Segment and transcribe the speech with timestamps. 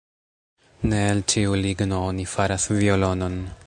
[0.93, 3.43] Ne el ĉiu ligno oni faras violonon.